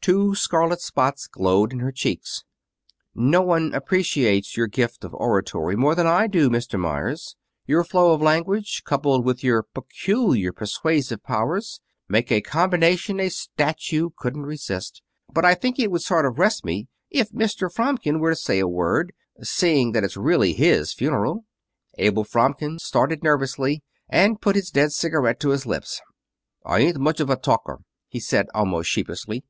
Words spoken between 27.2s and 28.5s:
of a talker," he said,